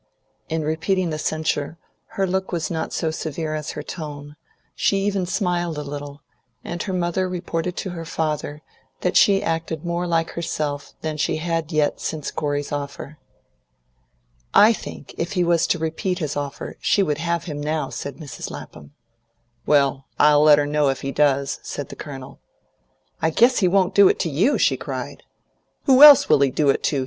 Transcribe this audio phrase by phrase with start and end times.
[0.49, 1.77] In repeating the censure,
[2.17, 4.35] her look was not so severe as her tone;
[4.73, 6.23] she even smiled a little,
[6.63, 8.63] and her mother reported to her father
[9.01, 13.19] that she acted more like herself than she had yet since Corey's offer.
[14.55, 18.15] "I think, if he was to repeat his offer, she would have him now," said
[18.17, 18.49] Mrs.
[18.49, 18.93] Lapham.
[19.67, 22.39] "Well, I'll let her know if he does," said the Colonel.
[23.21, 25.21] "I guess he won't do it to you!" she cried.
[25.83, 26.99] "Who else will he do it to?"